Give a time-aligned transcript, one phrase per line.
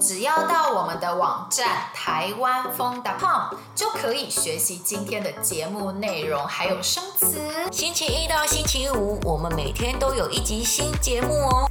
[0.00, 7.38] 只要到我们的网站台湾风 .com 就可以学习今天的节目内容，还有生词。
[7.70, 11.70] 星期一到星期五，我们每天都有一集新节目哦。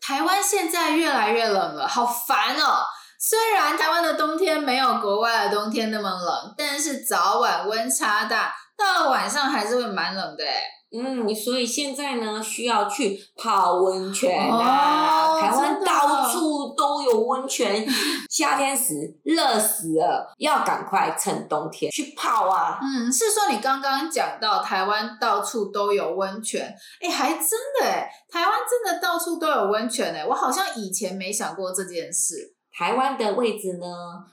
[0.00, 2.86] 台湾现在越来越冷了，好烦哦！
[3.18, 10.62] 虽然台湾的冬天没有国外的冬天那么冷，但是早晚温差大，到了晚上还是会蛮冷的哎。
[10.92, 15.28] 嗯，所以现在呢，需要去泡温泉啊！
[15.28, 17.86] 哦、台湾到处都有温泉，
[18.28, 22.80] 夏天时热死了，要赶快趁冬天去泡啊！
[22.82, 27.48] 嗯，是说你刚刚讲到台湾到处都有温泉，哎，还真
[27.80, 32.56] 的哎，台湾真的到处都有温泉哎，我好像以前没想过这件事。
[32.72, 33.86] 台湾的位置呢，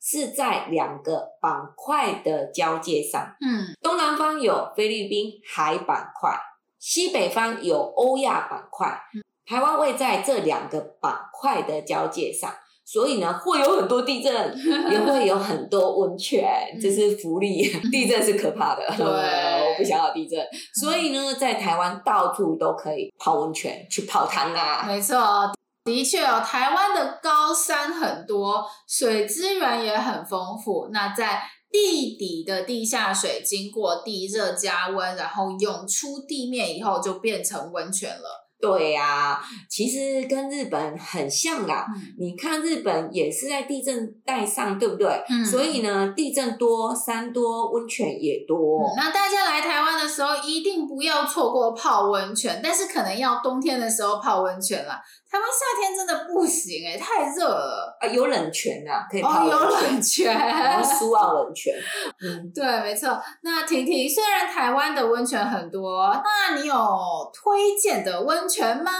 [0.00, 3.34] 是在两个板块的交界上。
[3.40, 6.38] 嗯，东南方有菲律宾海板块，
[6.78, 9.00] 西北方有欧亚板块。
[9.46, 12.52] 台湾位在这两个板块的交界上，
[12.84, 14.54] 所以呢，会有很多地震，
[14.90, 16.46] 也会有很多温泉，
[16.78, 17.62] 这是福利。
[17.90, 20.46] 地震是可怕的，对，我不想要地震。
[20.74, 24.84] 所以呢，在台湾到处都可以泡温泉，去泡汤啊。
[24.86, 25.16] 没错。
[25.88, 30.90] 的确哦，台湾的高山很多，水资源也很丰富。
[30.92, 38.47] 那在地底的地下水经过地热加温，然后涌出地面以后，就变成温泉了。
[38.60, 41.86] 对呀、啊，其实跟日本很像啦。
[41.94, 45.06] 嗯、你看日本也是在地震带上，对不对？
[45.28, 45.44] 嗯。
[45.44, 48.82] 所以呢，地震多，山多，温泉也多。
[48.82, 55.00] 嗯、那大家来台湾的时候，一定不要错过泡温泉，但是可能要冬天的时候泡温泉啦。
[55.30, 58.08] 台湾夏天真的不行哎、欸，太热了啊！
[58.08, 59.58] 有冷泉啊，可以泡温泉。
[59.58, 61.74] 哦，有冷泉，然后苏澳冷泉。
[62.24, 63.20] 嗯，对，没错。
[63.42, 66.74] 那婷婷，虽然台湾的温泉很多，那你有
[67.34, 68.90] 推荐的温泉吗？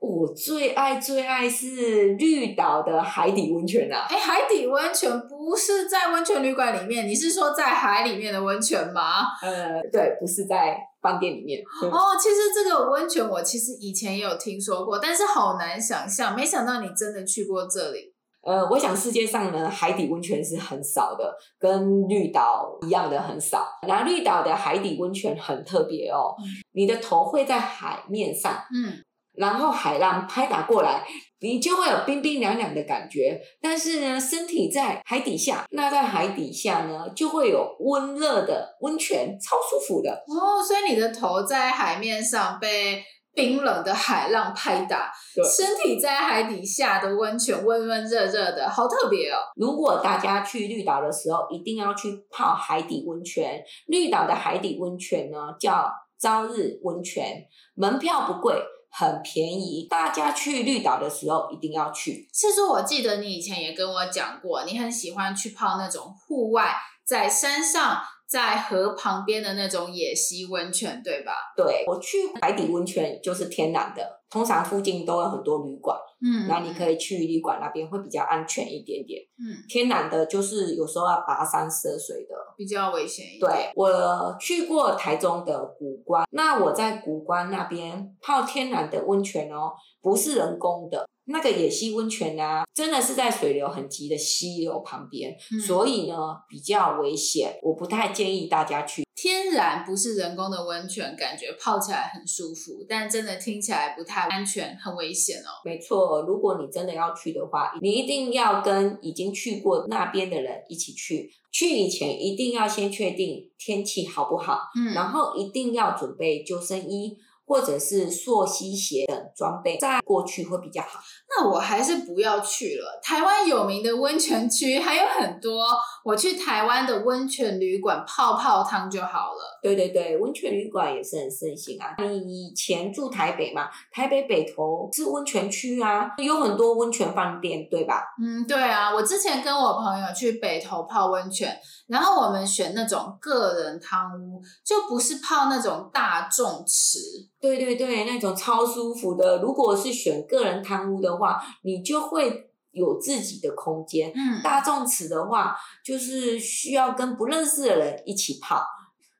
[0.00, 4.04] 我最爱最爱是绿岛的海底温泉啊！
[4.10, 9.26] 哎，海底温泉不是在温泉旅馆里面，你是说在海里面的温泉吗？
[9.40, 11.62] 呃，对，不是在饭店里面。
[11.82, 18.11] 哦，其实这个温泉我其实以前也有听说过，但是好难想象，没想到你真的去过这里。
[18.44, 23.66] 呃，我想世界上呢，海底温泉是很少的，跟绿岛一样的很少。
[23.86, 29.02] 然后绿岛的海底温泉很特别哦，嗯、你的头会在海面上，嗯。
[29.34, 31.06] 然后海浪拍打过来，
[31.40, 33.40] 你就会有冰冰凉凉的感觉。
[33.62, 40.10] 但是呢，身体在海底下，那在海底下呢，就会有温热的温泉，超舒服的。
[40.10, 43.02] 哦，所以你的头在海面上被
[43.34, 49.38] 冰冷的海浪拍打，对身体在海底下的温泉温温热热的，好特别哦。
[49.56, 53.62] 如果大家去绿岛的时候，一定要去泡海底温泉。
[53.86, 55.90] 绿岛的海底温泉呢，叫
[56.20, 57.42] 朝日温泉，
[57.74, 58.62] 门票不贵。
[58.94, 62.28] 很便宜，大家去绿岛的时候一定要去。
[62.30, 68.02] 其实我记得你以前也跟我讲过，你很喜欢去泡那种户外，在山上。
[68.32, 71.34] 在河旁边的那种野溪温泉，对吧？
[71.54, 79.20] 对，我去海底温泉就是天然的，通常附近都有很多旅馆，嗯，那你可以去旅馆那边会比较安全一点点。
[79.38, 83.40] 嗯，天然的就是有时候要跋山涉水的，比较危险一点。
[83.40, 91.06] 对，我去过台中的古关，那我在古关那边泡天然的温泉哦，不是人工的。
[91.26, 96.16] 那个野溪温泉啊，真的是在水流很急的溪流旁边，嗯、所以呢
[96.48, 99.04] 比较危险，我不太建议大家去。
[99.22, 105.62] 天然不是人工的温泉，感觉泡起来很舒服，但真的听起来不太安全，很危险哦。
[105.64, 111.30] 没错，如果你真的要去的话，你一定要跟已经去过那边的人一起去。
[111.52, 117.16] 去以前一定要先确定天气好不好，嗯，然后一定要准备救生衣。
[117.46, 121.00] 或者是溯溪鞋等装备，再过去会比较好。
[121.28, 123.00] 那我还是不要去了。
[123.02, 125.64] 台湾有名的温泉区还有很多，
[126.04, 129.60] 我去台湾的温泉旅馆泡泡汤就好了。
[129.62, 131.94] 对对对，温泉旅馆也是很盛行啊。
[131.98, 133.68] 你以前住台北嘛？
[133.90, 138.02] 台北北投是温泉区啊，有很多温泉饭店，对吧？
[138.22, 138.94] 嗯，对啊。
[138.94, 146.98] 我之前跟我朋友去北投泡温泉，然后我们选那种个人汤屋，就不是泡那种大众池。
[147.42, 149.42] 对对对，那种超舒服的。
[149.42, 154.12] 如果是选个人贪污的话，你就会有自己的空间。
[154.14, 158.64] 嗯，大众池的话，就是需要跟不认识的人一起泡，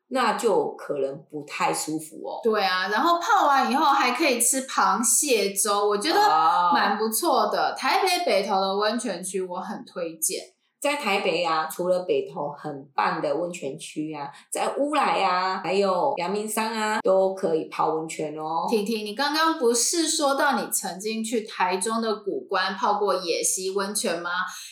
[0.09, 2.41] 那就可能不太舒服哦。
[2.43, 6.21] 对啊，然后泡完以后还可以吃螃蟹粥，我觉得
[6.73, 7.71] 蛮不错的。
[7.71, 10.41] 啊，台北北投的温泉区我很推荐。
[10.83, 18.67] 在台北啊，除了北投很棒的温泉区啊，在乌来啊，还有阳明山啊，都可以泡温泉哦。
[18.69, 24.31] 婷婷，你刚刚不是说到你曾经去台中的古关泡过野溪温泉吗？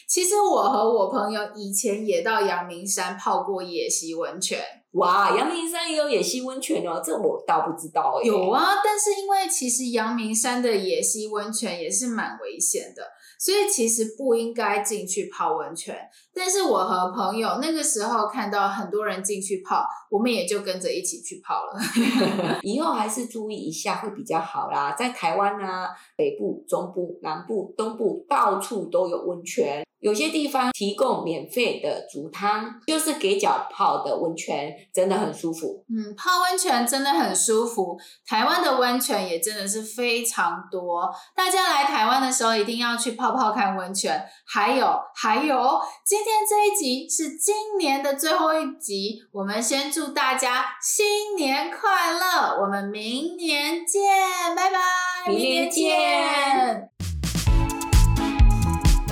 [0.09, 4.59] 其实我和我朋友以前也到阳明山泡过野溪温泉。
[4.93, 8.27] 哇，阳明山也有野溪温泉哦，这我倒不知道哎。
[8.27, 13.03] 有啊，但是因为其实阳明山的野溪温泉也是蛮危险的。
[13.39, 15.97] 所以其实不应该进去泡温泉，
[16.35, 21.81] 但是我和朋友那个时候看到很多人进去泡，我们也就跟着一起去泡了。
[22.61, 25.89] 以后还是注意一下会比较好啦，在台湾啊，
[26.19, 29.87] 北部、中部、南部、东部，到处都有温泉。
[30.01, 35.85] 有些地方提供免费的煮汤，就是给脚泡的温泉，真的很舒服。
[35.88, 37.99] 嗯，泡温泉真的很舒服。
[38.27, 44.23] 台湾的温泉也真的是非常多，大家来台湾的时候一定要去泡泡看温泉。
[44.47, 54.79] 还有还有，今天这一集是今年的最后一集，我们先祝大家新年快乐，我们明年见，拜拜，
[55.27, 57.00] 明年见。